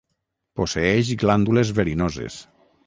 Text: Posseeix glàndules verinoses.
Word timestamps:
Posseeix 0.61 1.13
glàndules 1.25 1.77
verinoses. 1.83 2.43